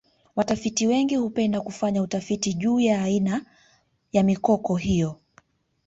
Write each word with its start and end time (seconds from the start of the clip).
watafiti 0.35 0.87
wengi 0.87 1.15
hupenda 1.15 1.61
kufanya 1.61 2.01
utafiti 2.01 2.53
juu 2.53 2.79
ya 2.79 3.03
aina 3.03 3.45
ya 4.13 4.23
mikoko 4.23 4.75
hiyo 4.75 5.19